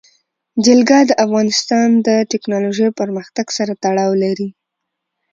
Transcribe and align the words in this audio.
جلګه 0.65 0.99
د 1.05 1.11
افغانستان 1.25 1.87
د 2.07 2.09
تکنالوژۍ 2.31 2.89
پرمختګ 2.99 3.47
سره 3.57 3.71
تړاو 3.83 4.11
لري. 4.23 4.49